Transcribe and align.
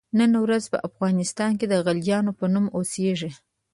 نن 0.19 0.31
ورځ 0.43 0.63
په 0.71 0.77
افغانستان 0.89 1.51
کې 1.59 1.65
د 1.69 1.73
غلجیانو 1.85 2.31
په 2.39 2.45
نوم 2.53 2.65
اوسیږي. 2.77 3.31